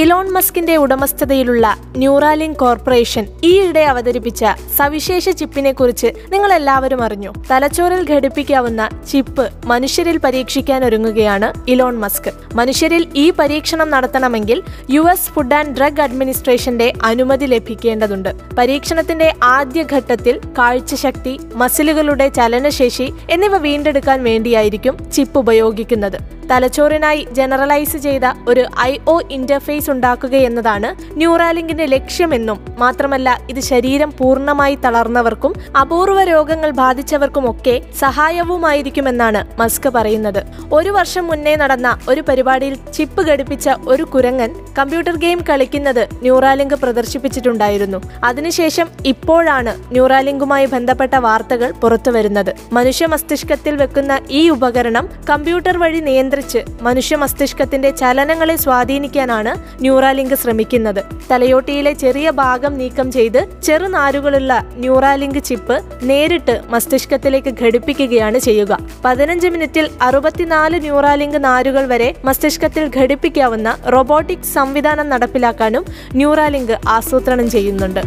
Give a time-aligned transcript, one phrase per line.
[0.00, 4.44] Elon മസ്കിന്റെ ഉടമസ്ഥതയിലുള്ള ന്യൂറാലിങ് corporation ഈയിടെ അവതരിപ്പിച്ച
[4.76, 7.32] സവിശേഷ ചിപ്പിനെ കുറിച്ച് നിങ്ങൾ എല്ലാവരും അറിഞ്ഞു.
[7.50, 12.30] തലച്ചോറിൽ ഘടിപ്പിക്കാവുന്ന ചിപ്പ് മനുഷ്യരിൽ പരീക്ഷിക്കാൻ ഒരുങ്ങുകയാണ് ഇലോൺ മസ്ക്.
[12.54, 18.32] മനുഷ്യരിൽ ഈ പരീക്ഷണം നടത്തണമെങ്കിൽ U S food and drug അഡ്മിനിസ്ട്രേഷന്റെ അനുമതി ലഭിക്കേണ്ടതുണ്ട്.
[18.58, 26.18] പരീക്ഷണത്തിന്റെ ആദ്യ ആദ്യഘട്ടത്തിൽ കാഴ്ചശക്തി മസിലുകളുടെ ചലനശേഷി എന്നിവ വീണ്ടെടുക്കാൻ വേണ്ടിയായിരിക്കും ചിപ്പ് ഉപയോഗിക്കുന്നത്.
[26.50, 30.88] തലച്ചോറിനായി ജനറലൈസ് ചെയ്ത ഒരു ഐ ഒ ഇന്റർഫേസ് ഉണ്ടാക്കുകയെന്നതാണ്
[31.20, 40.40] ന്യൂറാലിങ്കിന്റെ ലക്ഷ്യമെന്നും മാത്രമല്ല ഇത് ശരീരം പൂർണമായി തളർന്നവർക്കും അപൂർവ രോഗങ്ങൾ ബാധിച്ചവർക്കുമൊക്കെ സഹായവുമായിരിക്കുമെന്നാണ് മസ്ക് പറയുന്നത്.
[40.72, 47.98] ഒരു വർഷം മുന്നേ നടന്ന ഒരു പരിപാടിയിൽ ചിപ്പ് ഘടിപ്പിച്ച ഒരു കുരങ്ങൻ കമ്പ്യൂട്ടർ ഗെയിം കളിക്കുന്നത് ന്യൂറാലിങ്ക് പ്രദർശിപ്പിച്ചിട്ടുണ്ടായിരുന്നു.
[48.24, 57.16] അതിനുശേഷം ഇപ്പോഴാണ് ന്യൂറാലിങ്കുമായി ബന്ധപ്പെട്ട വാർത്തകൾ പുറത്തുവരുന്നത് മനുഷ്യ മസ്തിഷ്കത്തിൽ വെക്കുന്ന ഈ ഉപകരണം കമ്പ്യൂട്ടർ വഴി നിയന്ത്രിച്ച് മനുഷ്യ
[57.16, 61.04] മസ്തിഷ്കത്തിന്റെ ചലനങ്ങളെ സ്വാധീനിക്കാനാണ് ന്യൂറാലിങ്ക് ശ്രമിക്കുന്നത്.
[61.30, 68.78] തലയോട്ടിയിലെ ചെറിയ ഭാഗം നീക്കം ചെയ്ത് ചെറുനാരുകളുള്ള ന്യൂറാലിങ്ക് ചിപ്പ് നേരിട്ട് മസ്തിഷ്കത്തിലേക്ക് ഘടിപ്പിക്കുകയാണ് ചെയ്യുക.
[69.04, 78.00] പതിനഞ്ച് മിനിറ്റിൽ അറുപത്തിനാല് ന്യൂറാലിങ്ക് നാരുകൾ വരെ മസ്തിഷ്കത്തിൽ ഘടിപ്പിക്കാവുന്ന റോബോട്ടിക് സംവിധാനം നടപ്പിലാക്കാനും ന്യൂറാലിങ്ക് ആസൂത്രണം ചെയ്യുന്നുണ്ട്.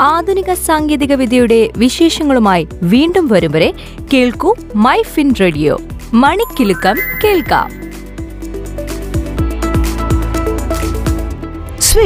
[0.00, 3.72] ആധുനിക സാങ്കേതിക വിദ്യയുടെ വിശേഷങ്ങളുമായി വീണ്ടും വരും വരെ
[4.12, 5.78] കേൾക്കൂ മൈ ഫിൻ റേഡിയോ.
[6.14, 7.87] മണിക്കിലുക്കം കേൾക്കാം.